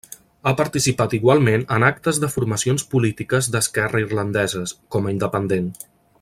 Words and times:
Ha 0.45 0.53
participat 0.59 1.11
igualment 1.17 1.65
en 1.75 1.85
actes 1.89 2.19
de 2.23 2.29
formacions 2.37 2.87
polítiques 2.95 3.51
d'esquerra 3.57 4.03
irlandeses, 4.07 4.75
com 4.97 5.07
a 5.11 5.15
independent. 5.19 5.71